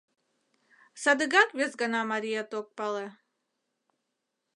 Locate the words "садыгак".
1.01-1.49